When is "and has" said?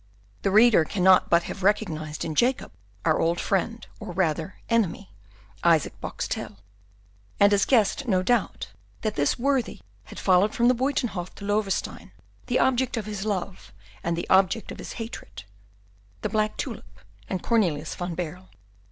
7.39-7.65